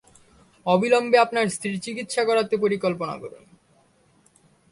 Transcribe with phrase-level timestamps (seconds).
[0.65, 3.43] অবিলম্বে আপনার স্ত্রীর চিকিৎসা করাতে পরিকল্পনা করুন।